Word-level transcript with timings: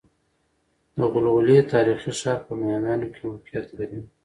دغلغلې 0.99 1.57
تاريخي 1.71 2.11
ښار 2.19 2.39
په 2.47 2.53
باميانو 2.59 3.07
کې 3.13 3.19
موقعيت 3.27 3.67
لري 3.77 3.99